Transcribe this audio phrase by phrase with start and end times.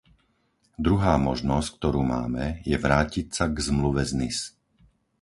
[0.87, 4.45] Druhá možnosť, ktorú máme, je vrátiť sa k Zmluve z Nice.